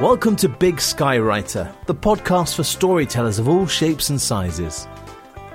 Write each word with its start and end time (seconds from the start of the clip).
Welcome 0.00 0.36
to 0.36 0.50
Big 0.50 0.78
Sky 0.78 1.16
Writer, 1.18 1.74
the 1.86 1.94
podcast 1.94 2.56
for 2.56 2.64
storytellers 2.64 3.38
of 3.38 3.48
all 3.48 3.66
shapes 3.66 4.10
and 4.10 4.20
sizes. 4.20 4.84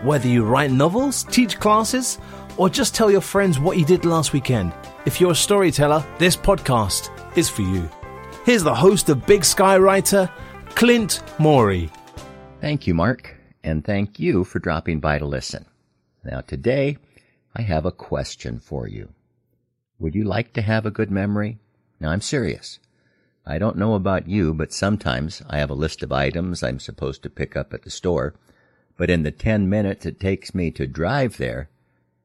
Whether 0.01 0.29
you 0.29 0.43
write 0.43 0.71
novels, 0.71 1.21
teach 1.25 1.59
classes, 1.59 2.17
or 2.57 2.67
just 2.67 2.95
tell 2.95 3.11
your 3.11 3.21
friends 3.21 3.59
what 3.59 3.77
you 3.77 3.85
did 3.85 4.03
last 4.03 4.33
weekend, 4.33 4.73
if 5.05 5.21
you're 5.21 5.33
a 5.33 5.35
storyteller, 5.35 6.03
this 6.17 6.35
podcast 6.35 7.11
is 7.37 7.49
for 7.49 7.61
you. 7.61 7.87
Here's 8.43 8.63
the 8.63 8.73
host 8.73 9.09
of 9.09 9.27
Big 9.27 9.45
Sky 9.45 9.77
Writer, 9.77 10.27
Clint 10.69 11.21
Morey. 11.37 11.91
Thank 12.61 12.87
you, 12.87 12.95
Mark, 12.95 13.35
and 13.63 13.85
thank 13.85 14.19
you 14.19 14.43
for 14.43 14.57
dropping 14.57 15.01
by 15.01 15.19
to 15.19 15.25
listen. 15.25 15.67
Now, 16.23 16.41
today, 16.41 16.97
I 17.55 17.61
have 17.61 17.85
a 17.85 17.91
question 17.91 18.57
for 18.57 18.87
you. 18.87 19.09
Would 19.99 20.15
you 20.15 20.23
like 20.23 20.53
to 20.53 20.63
have 20.63 20.87
a 20.87 20.91
good 20.91 21.11
memory? 21.11 21.59
Now, 21.99 22.09
I'm 22.09 22.21
serious. 22.21 22.79
I 23.45 23.57
don't 23.57 23.77
know 23.77 23.95
about 23.95 24.27
you, 24.27 24.53
but 24.53 24.71
sometimes 24.71 25.41
I 25.49 25.57
have 25.57 25.69
a 25.69 25.75
list 25.75 26.03
of 26.03 26.11
items 26.11 26.61
I'm 26.61 26.79
supposed 26.79 27.23
to 27.23 27.29
pick 27.29 27.55
up 27.55 27.73
at 27.73 27.81
the 27.81 27.89
store, 27.89 28.35
but 28.97 29.09
in 29.09 29.23
the 29.23 29.31
10 29.31 29.67
minutes 29.67 30.05
it 30.05 30.19
takes 30.19 30.53
me 30.53 30.69
to 30.71 30.85
drive 30.85 31.37
there, 31.37 31.69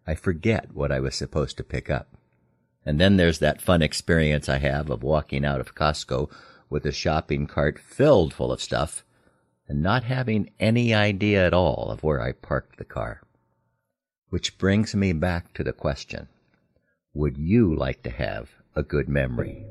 I 0.07 0.15
forget 0.15 0.75
what 0.75 0.93
I 0.93 1.01
was 1.01 1.15
supposed 1.15 1.57
to 1.57 1.65
pick 1.65 1.89
up. 1.89 2.17
And 2.85 3.01
then 3.01 3.17
there's 3.17 3.39
that 3.41 3.63
fun 3.63 3.83
experience 3.83 4.49
I 4.49 4.59
have 4.59 4.91
of 4.91 5.03
walking 5.03 5.45
out 5.45 5.61
of 5.61 5.75
Costco 5.75 6.31
with 6.69 6.85
a 6.85 6.93
shopping 6.93 7.47
cart 7.47 7.79
filled 7.79 8.35
full 8.35 8.53
of 8.53 8.61
stuff 8.61 9.03
and 9.69 9.83
not 9.83 10.05
having 10.05 10.51
any 10.61 10.95
idea 10.95 11.45
at 11.47 11.55
all 11.55 11.91
of 11.91 12.05
where 12.05 12.21
I 12.21 12.33
parked 12.33 12.79
the 12.79 12.85
car. 12.85 13.23
Which 14.29 14.59
brings 14.59 14.95
me 14.95 15.13
back 15.13 15.55
to 15.55 15.65
the 15.65 15.73
question 15.73 16.29
Would 17.15 17.39
you 17.39 17.75
like 17.75 18.03
to 18.03 18.11
have 18.11 18.51
a 18.75 18.83
good 18.83 19.09
memory? 19.09 19.65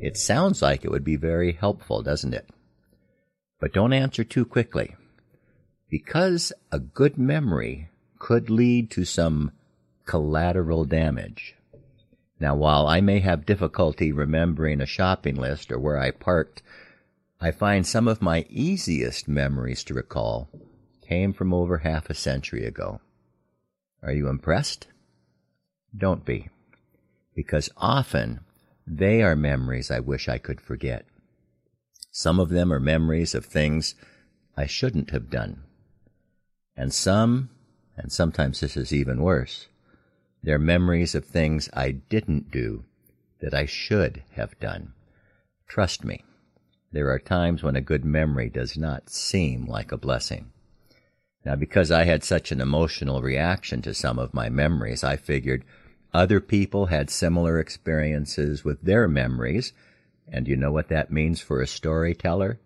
It 0.00 0.16
sounds 0.16 0.62
like 0.62 0.84
it 0.84 0.90
would 0.90 1.04
be 1.04 1.16
very 1.16 1.52
helpful, 1.52 2.02
doesn't 2.02 2.34
it? 2.34 2.48
But 3.60 3.72
don't 3.72 3.92
answer 3.92 4.24
too 4.24 4.44
quickly. 4.44 4.94
Because 5.88 6.52
a 6.72 6.78
good 6.78 7.16
memory 7.16 7.90
could 8.18 8.50
lead 8.50 8.90
to 8.92 9.04
some 9.04 9.52
collateral 10.04 10.84
damage. 10.84 11.54
Now, 12.38 12.54
while 12.54 12.86
I 12.86 13.00
may 13.00 13.20
have 13.20 13.46
difficulty 13.46 14.12
remembering 14.12 14.80
a 14.80 14.86
shopping 14.86 15.36
list 15.36 15.72
or 15.72 15.78
where 15.78 15.98
I 15.98 16.10
parked, 16.10 16.62
I 17.40 17.50
find 17.50 17.86
some 17.86 18.08
of 18.08 18.22
my 18.22 18.46
easiest 18.48 19.28
memories 19.28 19.84
to 19.84 19.94
recall 19.94 20.48
came 21.06 21.32
from 21.32 21.54
over 21.54 21.78
half 21.78 22.10
a 22.10 22.14
century 22.14 22.66
ago. 22.66 23.00
Are 24.02 24.12
you 24.12 24.28
impressed? 24.28 24.88
Don't 25.96 26.24
be. 26.24 26.48
Because 27.34 27.70
often 27.76 28.40
they 28.86 29.22
are 29.22 29.36
memories 29.36 29.90
I 29.90 30.00
wish 30.00 30.28
I 30.28 30.38
could 30.38 30.60
forget. 30.60 31.06
Some 32.10 32.38
of 32.38 32.50
them 32.50 32.72
are 32.72 32.80
memories 32.80 33.34
of 33.34 33.44
things 33.44 33.94
I 34.56 34.66
shouldn't 34.66 35.10
have 35.10 35.28
done. 35.28 35.64
And 36.76 36.92
some, 36.92 37.50
and 37.96 38.12
sometimes 38.12 38.60
this 38.60 38.76
is 38.76 38.92
even 38.92 39.22
worse, 39.22 39.68
they're 40.42 40.58
memories 40.58 41.14
of 41.14 41.24
things 41.24 41.68
I 41.72 41.90
didn't 41.90 42.50
do 42.50 42.84
that 43.40 43.54
I 43.54 43.66
should 43.66 44.22
have 44.32 44.58
done. 44.60 44.92
Trust 45.66 46.04
me, 46.04 46.24
there 46.92 47.10
are 47.10 47.18
times 47.18 47.62
when 47.62 47.76
a 47.76 47.80
good 47.80 48.04
memory 48.04 48.48
does 48.48 48.76
not 48.76 49.10
seem 49.10 49.66
like 49.66 49.92
a 49.92 49.98
blessing. 49.98 50.52
Now, 51.44 51.56
because 51.56 51.90
I 51.90 52.04
had 52.04 52.24
such 52.24 52.50
an 52.50 52.60
emotional 52.60 53.22
reaction 53.22 53.82
to 53.82 53.94
some 53.94 54.18
of 54.18 54.34
my 54.34 54.48
memories, 54.48 55.04
I 55.04 55.16
figured 55.16 55.64
other 56.16 56.40
people 56.40 56.86
had 56.86 57.10
similar 57.10 57.60
experiences 57.60 58.64
with 58.64 58.80
their 58.80 59.06
memories, 59.06 59.74
and 60.26 60.48
you 60.48 60.56
know 60.56 60.72
what 60.72 60.88
that 60.88 61.12
means 61.12 61.42
for 61.42 61.60
a 61.60 61.66
storyteller? 61.66 62.58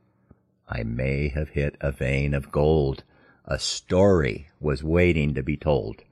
I 0.68 0.84
may 0.84 1.28
have 1.30 1.48
hit 1.48 1.76
a 1.80 1.90
vein 1.90 2.32
of 2.32 2.52
gold. 2.52 3.02
A 3.44 3.58
story 3.58 4.48
was 4.60 4.84
waiting 4.84 5.34
to 5.34 5.42
be 5.42 5.56
told. 5.56 6.02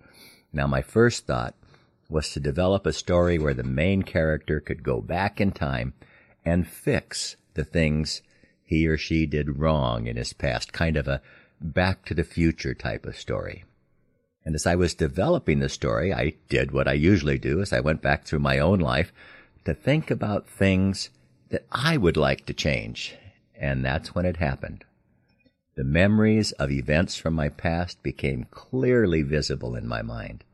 Now, 0.52 0.66
my 0.66 0.82
first 0.82 1.26
thought 1.26 1.54
was 2.10 2.30
to 2.32 2.40
develop 2.40 2.84
a 2.84 2.92
story 2.92 3.38
where 3.38 3.54
the 3.54 3.62
main 3.62 4.02
character 4.02 4.58
could 4.58 4.82
go 4.82 5.00
back 5.00 5.40
in 5.40 5.52
time 5.52 5.94
and 6.44 6.66
fix 6.66 7.36
the 7.54 7.64
things 7.64 8.20
he 8.64 8.88
or 8.88 8.98
she 8.98 9.26
did 9.26 9.58
wrong 9.60 10.08
in 10.08 10.16
his 10.16 10.32
past, 10.32 10.72
kind 10.72 10.96
of 10.96 11.06
a 11.06 11.22
back 11.60 12.04
to 12.06 12.14
the 12.14 12.24
future 12.24 12.74
type 12.74 13.06
of 13.06 13.16
story. 13.16 13.64
And 14.44 14.54
as 14.54 14.66
I 14.66 14.76
was 14.76 14.94
developing 14.94 15.58
the 15.58 15.68
story, 15.68 16.12
I 16.12 16.34
did 16.48 16.70
what 16.70 16.88
I 16.88 16.94
usually 16.94 17.38
do 17.38 17.60
as 17.60 17.72
I 17.72 17.80
went 17.80 18.02
back 18.02 18.24
through 18.24 18.38
my 18.38 18.58
own 18.58 18.78
life 18.78 19.12
to 19.64 19.74
think 19.74 20.10
about 20.10 20.48
things 20.48 21.10
that 21.50 21.66
I 21.70 21.96
would 21.96 22.16
like 22.16 22.46
to 22.46 22.54
change. 22.54 23.14
And 23.54 23.84
that's 23.84 24.14
when 24.14 24.24
it 24.24 24.36
happened. 24.36 24.84
The 25.76 25.84
memories 25.84 26.52
of 26.52 26.70
events 26.70 27.16
from 27.16 27.34
my 27.34 27.48
past 27.48 28.02
became 28.02 28.46
clearly 28.50 29.22
visible 29.22 29.76
in 29.76 29.86
my 29.86 30.02
mind. 30.02 30.44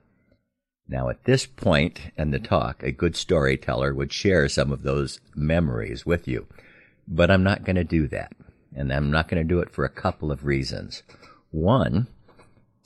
Now, 0.87 1.09
at 1.09 1.25
this 1.25 1.47
point 1.47 2.13
in 2.19 2.31
the 2.31 2.39
talk, 2.39 2.83
a 2.83 2.93
good 2.93 3.17
storyteller 3.17 3.95
would 3.95 4.13
share 4.13 4.49
some 4.49 4.71
of 4.71 4.83
those 4.83 5.21
memories 5.35 6.05
with 6.05 6.29
you. 6.29 6.47
But 7.09 7.31
I'm 7.31 7.43
not 7.43 7.65
going 7.65 7.77
to 7.77 7.85
do 7.85 8.07
that. 8.09 8.33
And 8.77 8.93
I'm 8.93 9.11
not 9.11 9.29
going 9.29 9.43
to 9.43 9.49
do 9.49 9.61
it 9.61 9.71
for 9.71 9.85
a 9.85 9.89
couple 9.89 10.31
of 10.31 10.45
reasons. 10.45 11.03
One, 11.51 12.09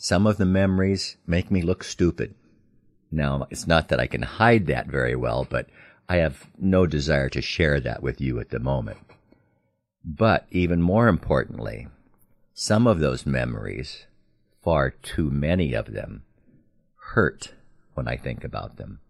some 0.00 0.28
of 0.28 0.36
the 0.36 0.46
memories 0.46 1.16
make 1.26 1.50
me 1.50 1.60
look 1.60 1.82
stupid. 1.82 2.32
Now, 3.10 3.48
it's 3.50 3.66
not 3.66 3.88
that 3.88 3.98
I 3.98 4.06
can 4.06 4.22
hide 4.22 4.66
that 4.68 4.86
very 4.86 5.16
well, 5.16 5.44
but 5.48 5.66
I 6.08 6.16
have 6.18 6.46
no 6.56 6.86
desire 6.86 7.28
to 7.30 7.42
share 7.42 7.80
that 7.80 8.00
with 8.00 8.20
you 8.20 8.38
at 8.38 8.50
the 8.50 8.60
moment. 8.60 8.98
But 10.04 10.46
even 10.52 10.80
more 10.80 11.08
importantly, 11.08 11.88
some 12.54 12.86
of 12.86 13.00
those 13.00 13.26
memories, 13.26 14.06
far 14.62 14.90
too 14.90 15.30
many 15.30 15.74
of 15.74 15.92
them, 15.92 16.22
hurt 17.14 17.54
when 17.94 18.06
I 18.06 18.16
think 18.16 18.44
about 18.44 18.76
them. 18.76 19.00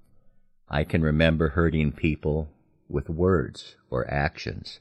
I 0.70 0.84
can 0.84 1.02
remember 1.02 1.50
hurting 1.50 1.92
people 1.92 2.48
with 2.88 3.10
words 3.10 3.76
or 3.90 4.10
actions. 4.10 4.80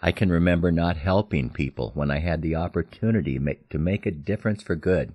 I 0.00 0.12
can 0.12 0.30
remember 0.30 0.70
not 0.70 0.96
helping 0.98 1.50
people 1.50 1.92
when 1.94 2.10
I 2.10 2.18
had 2.18 2.42
the 2.42 2.54
opportunity 2.54 3.38
to 3.70 3.78
make 3.78 4.06
a 4.06 4.10
difference 4.10 4.62
for 4.62 4.76
good. 4.76 5.14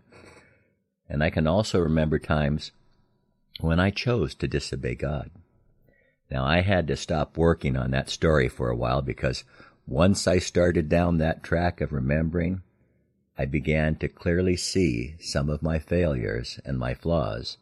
And 1.07 1.23
I 1.23 1.29
can 1.29 1.45
also 1.45 1.79
remember 1.79 2.17
times 2.17 2.71
when 3.59 3.79
I 3.79 3.91
chose 3.91 4.33
to 4.35 4.47
disobey 4.47 4.95
God. 4.95 5.29
Now, 6.31 6.45
I 6.45 6.61
had 6.61 6.87
to 6.87 6.95
stop 6.95 7.37
working 7.37 7.75
on 7.75 7.91
that 7.91 8.09
story 8.09 8.47
for 8.47 8.69
a 8.69 8.75
while 8.75 9.01
because 9.01 9.43
once 9.85 10.27
I 10.27 10.39
started 10.39 10.87
down 10.89 11.17
that 11.17 11.43
track 11.43 11.81
of 11.81 11.91
remembering, 11.91 12.61
I 13.37 13.45
began 13.45 13.95
to 13.97 14.07
clearly 14.07 14.55
see 14.55 15.15
some 15.19 15.49
of 15.49 15.61
my 15.61 15.77
failures 15.77 16.59
and 16.63 16.79
my 16.79 16.93
flaws, 16.93 17.57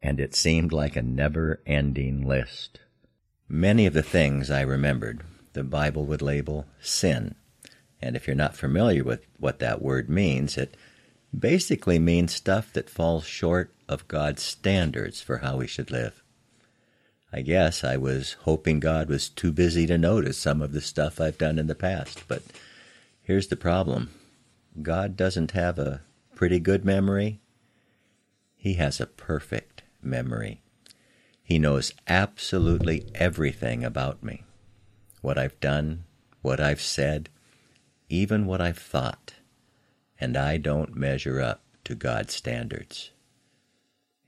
and 0.00 0.20
it 0.20 0.34
seemed 0.34 0.72
like 0.72 0.96
a 0.96 1.02
never 1.02 1.60
ending 1.66 2.26
list. 2.26 2.80
Many 3.48 3.86
of 3.86 3.94
the 3.94 4.02
things 4.02 4.50
I 4.50 4.60
remembered 4.60 5.24
the 5.58 5.64
Bible 5.64 6.04
would 6.04 6.22
label 6.22 6.66
sin. 6.80 7.34
And 8.00 8.14
if 8.14 8.28
you're 8.28 8.36
not 8.36 8.54
familiar 8.54 9.02
with 9.02 9.26
what 9.40 9.58
that 9.58 9.82
word 9.82 10.08
means, 10.08 10.56
it 10.56 10.76
basically 11.36 11.98
means 11.98 12.32
stuff 12.32 12.72
that 12.74 12.88
falls 12.88 13.26
short 13.26 13.74
of 13.88 14.06
God's 14.06 14.40
standards 14.40 15.20
for 15.20 15.38
how 15.38 15.56
we 15.56 15.66
should 15.66 15.90
live. 15.90 16.22
I 17.32 17.40
guess 17.42 17.82
I 17.82 17.96
was 17.96 18.36
hoping 18.42 18.78
God 18.78 19.08
was 19.08 19.28
too 19.28 19.50
busy 19.50 19.84
to 19.88 19.98
notice 19.98 20.38
some 20.38 20.62
of 20.62 20.70
the 20.70 20.80
stuff 20.80 21.20
I've 21.20 21.38
done 21.38 21.58
in 21.58 21.66
the 21.66 21.74
past, 21.74 22.22
but 22.28 22.44
here's 23.20 23.48
the 23.48 23.56
problem 23.56 24.10
God 24.80 25.16
doesn't 25.16 25.50
have 25.50 25.76
a 25.76 26.02
pretty 26.36 26.60
good 26.60 26.84
memory, 26.84 27.40
He 28.56 28.74
has 28.74 29.00
a 29.00 29.06
perfect 29.06 29.82
memory. 30.00 30.62
He 31.42 31.58
knows 31.58 31.94
absolutely 32.06 33.10
everything 33.16 33.82
about 33.82 34.22
me 34.22 34.44
what 35.22 35.38
I've 35.38 35.58
done, 35.60 36.04
what 36.42 36.60
I've 36.60 36.80
said, 36.80 37.28
even 38.08 38.46
what 38.46 38.60
I've 38.60 38.78
thought, 38.78 39.34
and 40.20 40.36
I 40.36 40.56
don't 40.56 40.96
measure 40.96 41.40
up 41.40 41.62
to 41.84 41.94
God's 41.94 42.34
standards. 42.34 43.10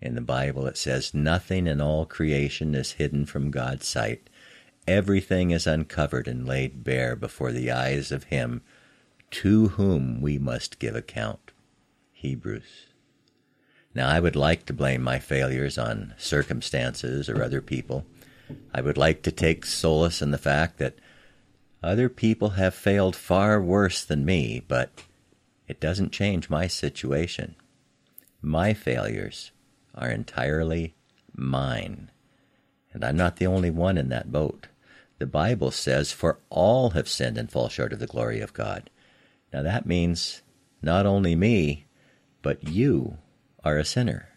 In 0.01 0.15
the 0.15 0.21
Bible, 0.21 0.67
it 0.67 0.79
says, 0.79 1.13
Nothing 1.13 1.67
in 1.67 1.81
all 1.81 2.07
creation 2.07 2.75
is 2.75 2.93
hidden 2.93 3.27
from 3.27 3.51
God's 3.51 3.87
sight. 3.87 4.31
Everything 4.87 5.51
is 5.51 5.67
uncovered 5.67 6.27
and 6.27 6.47
laid 6.47 6.83
bare 6.83 7.15
before 7.15 7.53
the 7.53 7.71
eyes 7.71 8.11
of 8.11 8.25
Him 8.25 8.63
to 9.31 9.69
whom 9.69 10.21
we 10.21 10.39
must 10.39 10.79
give 10.79 10.97
account. 10.97 11.53
Hebrews. 12.13 12.87
Now, 13.95 14.09
I 14.09 14.21
would 14.21 14.37
like 14.37 14.67
to 14.67 14.73
blame 14.73 15.03
my 15.03 15.19
failures 15.19 15.77
on 15.77 16.15
circumstances 16.17 17.29
or 17.29 17.43
other 17.43 17.61
people. 17.61 18.07
I 18.73 18.81
would 18.81 18.97
like 18.97 19.23
to 19.23 19.33
take 19.33 19.65
solace 19.65 20.23
in 20.23 20.31
the 20.31 20.39
fact 20.39 20.79
that 20.79 20.99
other 21.83 22.09
people 22.09 22.51
have 22.51 22.75
failed 22.75 23.17
far 23.17 23.61
worse 23.61 24.05
than 24.05 24.25
me, 24.25 24.63
but 24.67 24.91
it 25.67 25.81
doesn't 25.81 26.13
change 26.13 26.51
my 26.51 26.67
situation. 26.67 27.57
My 28.43 28.75
failures 28.75 29.53
are 29.95 30.11
entirely 30.11 30.95
mine, 31.35 32.11
and 32.93 33.05
I'm 33.05 33.17
not 33.17 33.37
the 33.37 33.47
only 33.47 33.71
one 33.71 33.97
in 33.97 34.09
that 34.11 34.33
boat. 34.33 34.67
The 35.19 35.27
Bible 35.27 35.71
says, 35.71 36.13
For 36.13 36.39
all 36.49 36.91
have 36.91 37.09
sinned 37.09 37.39
and 37.39 37.51
fall 37.51 37.69
short 37.69 37.93
of 37.93 37.99
the 37.99 38.07
glory 38.07 38.41
of 38.41 38.55
God. 38.55 38.91
Now 39.53 39.63
that 39.63 39.87
means 39.87 40.43
not 40.83 41.07
only 41.07 41.35
me, 41.35 41.87
but 42.43 42.69
you 42.69 43.19
are 43.65 43.79
a 43.79 43.85
sinner. 43.85 44.31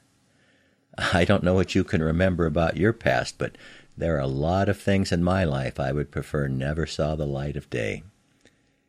I 1.13 1.25
don't 1.25 1.43
know 1.43 1.53
what 1.53 1.75
you 1.75 1.83
can 1.83 2.03
remember 2.03 2.45
about 2.45 2.77
your 2.77 2.93
past, 2.93 3.37
but 3.37 3.57
there 3.95 4.15
are 4.15 4.21
a 4.21 4.27
lot 4.27 4.69
of 4.69 4.79
things 4.79 5.11
in 5.11 5.23
my 5.23 5.43
life 5.43 5.79
I 5.79 5.91
would 5.91 6.11
prefer 6.11 6.47
never 6.47 6.85
saw 6.85 7.15
the 7.15 7.27
light 7.27 7.55
of 7.55 7.69
day. 7.69 8.03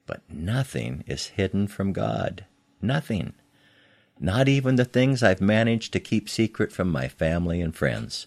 But 0.06 0.22
nothing 0.28 1.04
is 1.06 1.26
hidden 1.28 1.66
from 1.66 1.92
God. 1.92 2.44
Nothing. 2.80 3.34
Not 4.18 4.48
even 4.48 4.76
the 4.76 4.84
things 4.84 5.22
I've 5.22 5.40
managed 5.40 5.92
to 5.92 6.00
keep 6.00 6.28
secret 6.28 6.72
from 6.72 6.90
my 6.90 7.08
family 7.08 7.60
and 7.60 7.74
friends. 7.74 8.26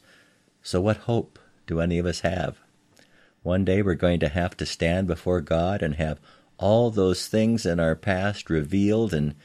So, 0.62 0.82
what 0.82 0.98
hope 0.98 1.40
do 1.66 1.80
any 1.80 1.98
of 1.98 2.06
us 2.06 2.22
have? 2.22 2.58
One 3.44 3.64
day 3.64 3.82
we're 3.82 3.96
going 3.96 4.20
to 4.20 4.30
have 4.30 4.58
to 4.58 4.66
stand 4.66 5.08
before 5.08 5.42
God 5.42 5.82
and 5.82 5.96
have 5.96 6.20
all 6.58 6.90
those 6.90 7.28
things 7.28 7.66
in 7.66 7.80
our 7.80 7.96
past 7.96 8.50
revealed, 8.50 9.14
and 9.14 9.36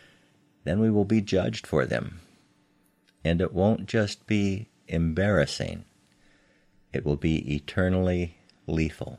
then 0.65 0.81
we 0.81 0.91
will 0.91 1.05
be 1.05 1.21
judged 1.21 1.67
for 1.67 1.87
them. 1.87 2.21
And 3.25 3.41
it 3.41 3.53
won't 3.53 3.87
just 3.87 4.27
be 4.27 4.69
embarrassing, 4.89 5.85
it 6.93 7.05
will 7.05 7.17
be 7.17 7.55
eternally 7.55 8.37
lethal. 8.67 9.19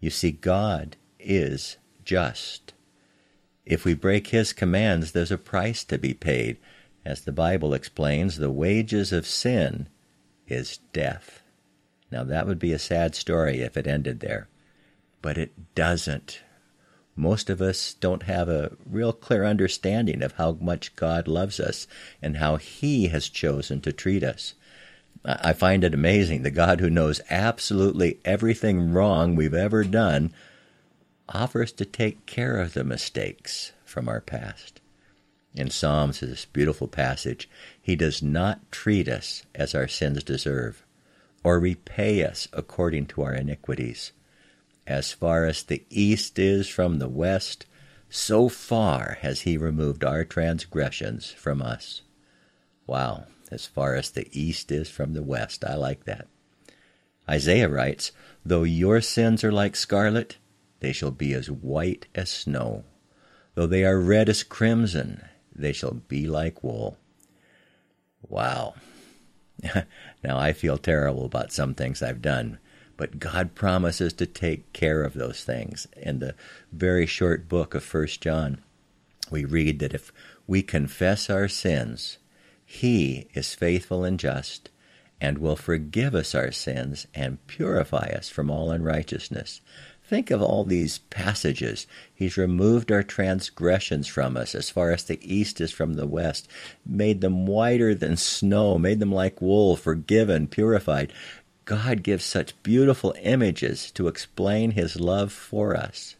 You 0.00 0.10
see, 0.10 0.32
God 0.32 0.96
is 1.18 1.78
just. 2.04 2.74
If 3.64 3.84
we 3.84 3.94
break 3.94 4.28
His 4.28 4.52
commands, 4.52 5.12
there's 5.12 5.32
a 5.32 5.38
price 5.38 5.84
to 5.84 5.98
be 5.98 6.14
paid. 6.14 6.58
As 7.04 7.22
the 7.22 7.32
Bible 7.32 7.74
explains, 7.74 8.36
the 8.36 8.50
wages 8.50 9.12
of 9.12 9.26
sin 9.26 9.88
is 10.46 10.78
death. 10.92 11.42
Now, 12.10 12.24
that 12.24 12.46
would 12.46 12.58
be 12.58 12.72
a 12.72 12.78
sad 12.78 13.14
story 13.14 13.60
if 13.60 13.76
it 13.76 13.86
ended 13.86 14.20
there, 14.20 14.48
but 15.22 15.38
it 15.38 15.74
doesn't. 15.74 16.40
Most 17.16 17.48
of 17.48 17.62
us 17.62 17.94
don't 17.94 18.24
have 18.24 18.48
a 18.48 18.72
real 18.84 19.12
clear 19.12 19.44
understanding 19.44 20.22
of 20.22 20.32
how 20.32 20.52
much 20.60 20.96
God 20.96 21.28
loves 21.28 21.60
us 21.60 21.86
and 22.20 22.36
how 22.36 22.56
He 22.56 23.08
has 23.08 23.28
chosen 23.28 23.80
to 23.82 23.92
treat 23.92 24.22
us. 24.22 24.54
I 25.24 25.52
find 25.52 25.84
it 25.84 25.94
amazing. 25.94 26.42
The 26.42 26.50
God 26.50 26.80
who 26.80 26.90
knows 26.90 27.20
absolutely 27.30 28.20
everything 28.24 28.92
wrong 28.92 29.34
we've 29.34 29.54
ever 29.54 29.84
done 29.84 30.32
offers 31.28 31.72
to 31.72 31.84
take 31.84 32.26
care 32.26 32.58
of 32.58 32.74
the 32.74 32.84
mistakes 32.84 33.72
from 33.84 34.08
our 34.08 34.20
past. 34.20 34.80
In 35.54 35.70
Psalms, 35.70 36.20
this 36.20 36.44
beautiful 36.46 36.88
passage, 36.88 37.48
He 37.80 37.96
does 37.96 38.22
not 38.22 38.70
treat 38.72 39.08
us 39.08 39.44
as 39.54 39.74
our 39.74 39.88
sins 39.88 40.24
deserve, 40.24 40.84
or 41.44 41.60
repay 41.60 42.24
us 42.24 42.48
according 42.52 43.06
to 43.06 43.22
our 43.22 43.32
iniquities. 43.32 44.12
As 44.86 45.12
far 45.12 45.46
as 45.46 45.62
the 45.62 45.84
east 45.90 46.38
is 46.38 46.68
from 46.68 46.98
the 46.98 47.08
west, 47.08 47.66
so 48.10 48.48
far 48.48 49.18
has 49.22 49.42
He 49.42 49.56
removed 49.56 50.04
our 50.04 50.24
transgressions 50.24 51.30
from 51.30 51.62
us. 51.62 52.02
Wow, 52.86 53.26
as 53.50 53.66
far 53.66 53.94
as 53.94 54.10
the 54.10 54.28
east 54.32 54.70
is 54.72 54.88
from 54.88 55.12
the 55.12 55.22
west. 55.22 55.64
I 55.64 55.74
like 55.74 56.04
that. 56.04 56.28
Isaiah 57.28 57.68
writes, 57.68 58.12
Though 58.44 58.64
your 58.64 59.00
sins 59.00 59.42
are 59.44 59.52
like 59.52 59.76
scarlet, 59.76 60.36
they 60.80 60.92
shall 60.92 61.10
be 61.10 61.32
as 61.32 61.50
white 61.50 62.06
as 62.14 62.30
snow. 62.30 62.84
Though 63.54 63.66
they 63.66 63.84
are 63.84 63.98
red 64.00 64.28
as 64.28 64.42
crimson, 64.42 65.22
they 65.54 65.72
shall 65.72 65.94
be 65.94 66.26
like 66.26 66.62
wool. 66.62 66.98
Wow. 68.28 68.74
now 70.24 70.38
I 70.38 70.52
feel 70.52 70.76
terrible 70.76 71.24
about 71.24 71.52
some 71.52 71.74
things 71.74 72.02
I've 72.02 72.20
done, 72.20 72.58
but 72.96 73.18
God 73.18 73.54
promises 73.54 74.12
to 74.14 74.26
take 74.26 74.72
care 74.72 75.02
of 75.04 75.14
those 75.14 75.44
things. 75.44 75.86
In 75.96 76.18
the 76.18 76.34
very 76.72 77.06
short 77.06 77.48
book 77.48 77.74
of 77.74 77.84
First 77.84 78.20
John, 78.20 78.58
we 79.30 79.44
read 79.44 79.78
that 79.78 79.94
if 79.94 80.12
we 80.46 80.62
confess 80.62 81.30
our 81.30 81.48
sins, 81.48 82.18
he 82.74 83.28
is 83.34 83.54
faithful 83.54 84.04
and 84.04 84.18
just 84.18 84.70
and 85.20 85.38
will 85.38 85.56
forgive 85.56 86.14
us 86.14 86.34
our 86.34 86.50
sins 86.50 87.06
and 87.14 87.44
purify 87.46 88.12
us 88.14 88.28
from 88.28 88.50
all 88.50 88.70
unrighteousness. 88.70 89.60
Think 90.06 90.30
of 90.30 90.42
all 90.42 90.64
these 90.64 90.98
passages. 90.98 91.86
He's 92.14 92.36
removed 92.36 92.92
our 92.92 93.02
transgressions 93.02 94.06
from 94.06 94.36
us 94.36 94.54
as 94.54 94.68
far 94.70 94.90
as 94.90 95.04
the 95.04 95.18
east 95.22 95.60
is 95.60 95.70
from 95.70 95.94
the 95.94 96.06
west, 96.06 96.48
made 96.84 97.20
them 97.20 97.46
whiter 97.46 97.94
than 97.94 98.16
snow, 98.16 98.76
made 98.76 99.00
them 99.00 99.12
like 99.12 99.40
wool, 99.40 99.76
forgiven, 99.76 100.46
purified. 100.46 101.12
God 101.64 102.02
gives 102.02 102.24
such 102.24 102.60
beautiful 102.62 103.14
images 103.22 103.90
to 103.92 104.08
explain 104.08 104.72
his 104.72 105.00
love 105.00 105.32
for 105.32 105.74
us. 105.74 106.16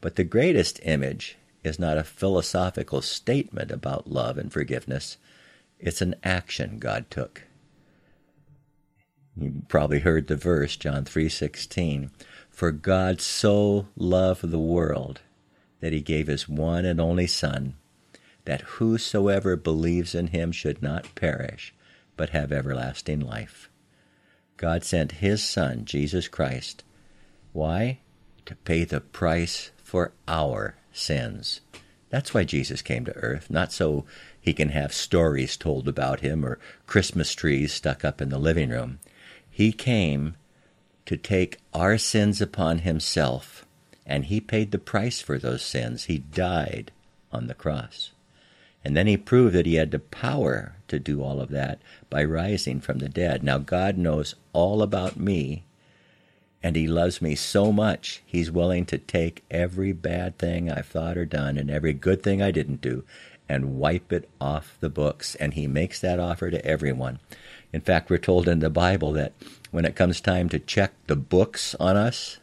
But 0.00 0.16
the 0.16 0.24
greatest 0.24 0.80
image 0.82 1.36
is 1.62 1.78
not 1.78 1.98
a 1.98 2.04
philosophical 2.04 3.00
statement 3.00 3.70
about 3.70 4.10
love 4.10 4.38
and 4.38 4.52
forgiveness. 4.52 5.18
It's 5.78 6.00
an 6.00 6.14
action 6.22 6.78
God 6.78 7.10
took. 7.10 7.42
You 9.36 9.62
probably 9.68 10.00
heard 10.00 10.28
the 10.28 10.36
verse 10.36 10.76
John 10.76 11.04
3:16 11.04 12.10
for 12.48 12.70
God 12.70 13.20
so 13.20 13.88
loved 13.96 14.48
the 14.48 14.58
world 14.58 15.20
that 15.80 15.92
he 15.92 16.00
gave 16.00 16.28
his 16.28 16.48
one 16.48 16.84
and 16.84 17.00
only 17.00 17.26
Son, 17.26 17.74
that 18.44 18.62
whosoever 18.62 19.56
believes 19.56 20.14
in 20.14 20.28
him 20.28 20.52
should 20.52 20.80
not 20.82 21.14
perish, 21.16 21.74
but 22.16 22.30
have 22.30 22.52
everlasting 22.52 23.20
life. 23.20 23.68
God 24.56 24.84
sent 24.84 25.12
his 25.12 25.42
Son, 25.42 25.84
Jesus 25.84 26.28
Christ. 26.28 26.84
Why? 27.52 27.98
To 28.46 28.54
pay 28.54 28.84
the 28.84 29.00
price 29.00 29.72
for 29.82 30.12
our 30.28 30.76
sins. 30.92 31.60
That's 32.14 32.32
why 32.32 32.44
Jesus 32.44 32.80
came 32.80 33.04
to 33.06 33.16
earth, 33.16 33.50
not 33.50 33.72
so 33.72 34.04
he 34.40 34.52
can 34.54 34.68
have 34.68 34.94
stories 34.94 35.56
told 35.56 35.88
about 35.88 36.20
him 36.20 36.46
or 36.46 36.60
Christmas 36.86 37.34
trees 37.34 37.72
stuck 37.72 38.04
up 38.04 38.22
in 38.22 38.28
the 38.28 38.38
living 38.38 38.70
room. 38.70 39.00
He 39.50 39.72
came 39.72 40.36
to 41.06 41.16
take 41.16 41.58
our 41.72 41.98
sins 41.98 42.40
upon 42.40 42.78
himself, 42.78 43.66
and 44.06 44.26
he 44.26 44.40
paid 44.40 44.70
the 44.70 44.78
price 44.78 45.20
for 45.20 45.40
those 45.40 45.64
sins. 45.64 46.04
He 46.04 46.18
died 46.18 46.92
on 47.32 47.48
the 47.48 47.52
cross. 47.52 48.12
And 48.84 48.96
then 48.96 49.08
he 49.08 49.16
proved 49.16 49.52
that 49.56 49.66
he 49.66 49.74
had 49.74 49.90
the 49.90 49.98
power 49.98 50.76
to 50.86 51.00
do 51.00 51.20
all 51.20 51.40
of 51.40 51.50
that 51.50 51.80
by 52.10 52.22
rising 52.22 52.80
from 52.80 52.98
the 52.98 53.08
dead. 53.08 53.42
Now, 53.42 53.58
God 53.58 53.98
knows 53.98 54.36
all 54.52 54.82
about 54.82 55.16
me, 55.16 55.64
and 56.64 56.76
he 56.76 56.88
loves 56.88 57.20
me 57.20 57.34
so 57.34 57.70
much, 57.70 58.22
he's 58.24 58.50
willing 58.50 58.86
to 58.86 58.96
take 58.96 59.44
every 59.50 59.92
bad 59.92 60.38
thing 60.38 60.70
I've 60.70 60.86
thought 60.86 61.18
or 61.18 61.26
done 61.26 61.58
and 61.58 61.70
every 61.70 61.92
good 61.92 62.22
thing 62.22 62.40
I 62.40 62.50
didn't 62.50 62.80
do 62.80 63.04
and 63.46 63.76
wipe 63.76 64.10
it 64.10 64.30
off 64.40 64.78
the 64.80 64.88
books. 64.88 65.34
And 65.34 65.52
he 65.52 65.66
makes 65.66 66.00
that 66.00 66.18
offer 66.18 66.50
to 66.50 66.64
everyone. 66.64 67.18
In 67.70 67.82
fact, 67.82 68.08
we're 68.08 68.16
told 68.16 68.48
in 68.48 68.60
the 68.60 68.70
Bible 68.70 69.12
that 69.12 69.34
when 69.72 69.84
it 69.84 69.94
comes 69.94 70.22
time 70.22 70.48
to 70.48 70.58
check 70.58 70.94
the 71.06 71.16
books 71.16 71.74
on 71.74 71.98
us, 71.98 72.38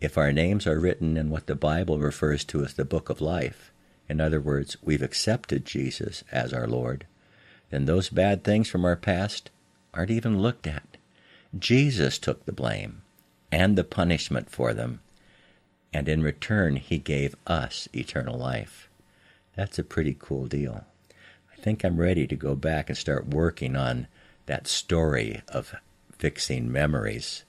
if 0.00 0.18
our 0.18 0.32
names 0.32 0.66
are 0.66 0.80
written 0.80 1.16
in 1.16 1.30
what 1.30 1.46
the 1.46 1.54
Bible 1.54 2.00
refers 2.00 2.42
to 2.46 2.64
as 2.64 2.74
the 2.74 2.84
book 2.84 3.08
of 3.08 3.20
life, 3.20 3.70
in 4.08 4.20
other 4.20 4.40
words, 4.40 4.78
we've 4.82 5.00
accepted 5.00 5.64
Jesus 5.64 6.24
as 6.32 6.52
our 6.52 6.66
Lord, 6.66 7.06
then 7.70 7.84
those 7.84 8.08
bad 8.08 8.42
things 8.42 8.68
from 8.68 8.84
our 8.84 8.96
past 8.96 9.50
aren't 9.94 10.10
even 10.10 10.40
looked 10.40 10.66
at. 10.66 10.95
Jesus 11.58 12.18
took 12.18 12.44
the 12.44 12.52
blame 12.52 13.02
and 13.52 13.76
the 13.76 13.84
punishment 13.84 14.50
for 14.50 14.74
them, 14.74 15.00
and 15.92 16.08
in 16.08 16.22
return, 16.22 16.76
he 16.76 16.98
gave 16.98 17.36
us 17.46 17.88
eternal 17.94 18.36
life. 18.36 18.88
That's 19.54 19.78
a 19.78 19.84
pretty 19.84 20.16
cool 20.18 20.46
deal. 20.46 20.84
I 21.52 21.56
think 21.56 21.84
I'm 21.84 21.96
ready 21.96 22.26
to 22.26 22.36
go 22.36 22.54
back 22.54 22.88
and 22.88 22.98
start 22.98 23.28
working 23.28 23.76
on 23.76 24.08
that 24.46 24.66
story 24.66 25.42
of 25.48 25.74
fixing 26.18 26.70
memories. 26.70 27.44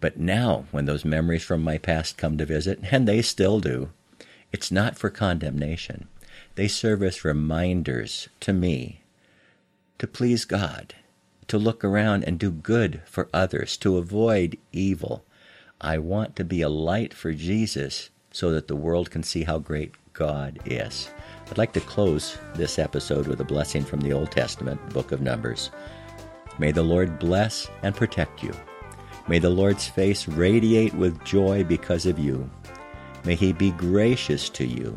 But 0.00 0.18
now, 0.18 0.64
when 0.70 0.86
those 0.86 1.04
memories 1.04 1.44
from 1.44 1.62
my 1.62 1.78
past 1.78 2.16
come 2.16 2.38
to 2.38 2.46
visit, 2.46 2.80
and 2.90 3.06
they 3.06 3.22
still 3.22 3.60
do, 3.60 3.90
it's 4.52 4.70
not 4.70 4.96
for 4.96 5.10
condemnation. 5.10 6.08
They 6.54 6.68
serve 6.68 7.02
as 7.02 7.24
reminders 7.24 8.28
to 8.40 8.52
me 8.52 9.02
to 9.98 10.06
please 10.06 10.44
God, 10.44 10.94
to 11.50 11.58
look 11.58 11.84
around 11.84 12.22
and 12.22 12.38
do 12.38 12.52
good 12.52 13.02
for 13.04 13.28
others, 13.34 13.76
to 13.76 13.98
avoid 13.98 14.56
evil. 14.70 15.24
I 15.80 15.98
want 15.98 16.36
to 16.36 16.44
be 16.44 16.62
a 16.62 16.68
light 16.68 17.12
for 17.12 17.32
Jesus 17.32 18.10
so 18.30 18.52
that 18.52 18.68
the 18.68 18.76
world 18.76 19.10
can 19.10 19.24
see 19.24 19.42
how 19.42 19.58
great 19.58 19.92
God 20.12 20.60
is. 20.64 21.10
I'd 21.50 21.58
like 21.58 21.72
to 21.72 21.80
close 21.80 22.38
this 22.54 22.78
episode 22.78 23.26
with 23.26 23.40
a 23.40 23.44
blessing 23.44 23.82
from 23.84 24.00
the 24.00 24.12
Old 24.12 24.30
Testament, 24.30 24.80
book 24.90 25.10
of 25.10 25.22
Numbers. 25.22 25.72
May 26.60 26.70
the 26.70 26.84
Lord 26.84 27.18
bless 27.18 27.66
and 27.82 27.96
protect 27.96 28.44
you. 28.44 28.52
May 29.26 29.40
the 29.40 29.50
Lord's 29.50 29.88
face 29.88 30.28
radiate 30.28 30.94
with 30.94 31.24
joy 31.24 31.64
because 31.64 32.06
of 32.06 32.16
you. 32.16 32.48
May 33.24 33.34
he 33.34 33.52
be 33.52 33.72
gracious 33.72 34.48
to 34.50 34.64
you, 34.64 34.96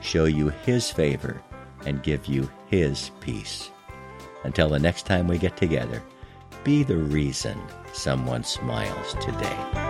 show 0.00 0.26
you 0.26 0.50
his 0.64 0.92
favor, 0.92 1.42
and 1.84 2.04
give 2.04 2.26
you 2.26 2.48
his 2.68 3.10
peace. 3.20 3.70
Until 4.44 4.68
the 4.68 4.78
next 4.78 5.06
time 5.06 5.28
we 5.28 5.38
get 5.38 5.56
together, 5.56 6.02
be 6.64 6.82
the 6.82 6.96
reason 6.96 7.58
someone 7.92 8.44
smiles 8.44 9.14
today. 9.14 9.87